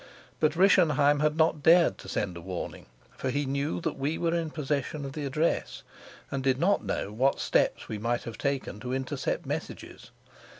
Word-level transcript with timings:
But 0.39 0.55
Rischenheim 0.55 1.19
had 1.19 1.37
not 1.37 1.61
dared 1.61 1.99
to 1.99 2.09
send 2.09 2.35
a 2.35 2.41
warning, 2.41 2.87
for 3.15 3.29
he 3.29 3.45
knew 3.45 3.79
that 3.81 3.99
we 3.99 4.17
were 4.17 4.33
in 4.33 4.49
possession 4.49 5.05
of 5.05 5.13
the 5.13 5.25
address 5.27 5.83
and 6.31 6.43
did 6.43 6.57
not 6.57 6.83
know 6.83 7.11
what 7.11 7.39
steps 7.39 7.87
we 7.87 7.99
might 7.99 8.23
have 8.23 8.39
taken 8.39 8.79
to 8.79 8.93
intercept 8.95 9.45
messages. 9.45 10.09